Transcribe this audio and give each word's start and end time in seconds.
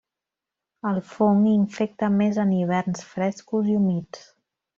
El 0.91 0.95
fong 1.09 1.43
infecta 1.51 2.09
més 2.15 2.41
en 2.45 2.55
hiverns 2.61 3.05
frescos 3.13 3.71
i 3.75 3.79
humits. 3.83 4.27